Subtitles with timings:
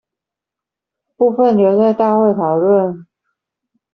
[1.15, 3.05] 部分留在大會討論